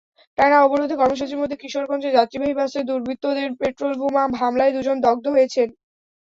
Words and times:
টানা 0.37 0.57
অবরোধ 0.63 0.91
কর্মসূচির 0.95 1.41
মধ্যে 1.41 1.59
কিশোরগঞ্জে 1.61 2.15
যাত্রীবাহী 2.17 2.53
বাসে 2.59 2.79
দুর্বৃত্তদের 2.89 3.49
পেট্রলবোমা 3.59 4.23
হামলায় 4.41 4.73
দুজন 4.75 4.97
দগ্ধ 5.05 5.25
হয়েছেন। 5.35 5.67